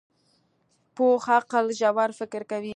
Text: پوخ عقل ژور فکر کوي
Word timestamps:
پوخ 0.95 1.23
عقل 1.37 1.65
ژور 1.79 2.09
فکر 2.19 2.41
کوي 2.51 2.69